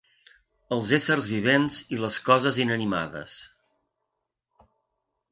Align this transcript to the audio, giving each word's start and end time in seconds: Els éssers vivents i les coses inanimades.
Els 0.75 0.93
éssers 0.97 1.25
vivents 1.33 1.75
i 1.97 1.99
les 2.03 2.17
coses 2.29 2.57
inanimades. 2.63 3.35